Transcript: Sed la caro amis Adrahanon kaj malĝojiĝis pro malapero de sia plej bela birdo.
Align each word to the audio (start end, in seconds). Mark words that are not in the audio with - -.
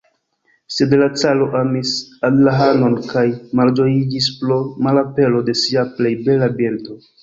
Sed 0.77 0.95
la 1.01 1.09
caro 1.23 1.49
amis 1.59 1.91
Adrahanon 2.31 2.97
kaj 3.13 3.25
malĝojiĝis 3.63 4.33
pro 4.43 4.61
malapero 4.89 5.47
de 5.53 5.61
sia 5.65 5.89
plej 5.97 6.19
bela 6.29 6.55
birdo. 6.61 7.05